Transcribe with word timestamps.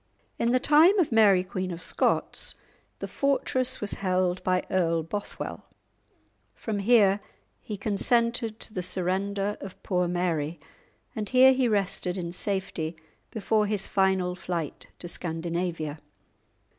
In 0.39 0.49
the 0.51 0.59
time 0.59 0.97
of 0.97 1.11
Mary 1.11 1.43
Queen 1.43 1.69
of 1.69 1.83
Scots 1.83 2.55
the 2.97 3.07
fortress 3.07 3.79
was 3.79 3.93
held 4.01 4.43
by 4.43 4.63
Earl 4.71 5.03
Bothwell; 5.03 5.67
from 6.55 6.79
here 6.79 7.19
he 7.59 7.77
consented 7.77 8.59
to 8.61 8.73
the 8.73 8.81
surrender 8.81 9.57
of 9.61 9.81
poor 9.83 10.07
Mary, 10.07 10.59
and 11.15 11.29
here 11.29 11.53
he 11.53 11.67
rested 11.67 12.17
in 12.17 12.31
safety 12.31 12.95
before 13.29 13.67
his 13.67 13.85
final 13.85 14.33
flight 14.33 14.87
to 14.97 15.07
Scandinavia. 15.07 15.99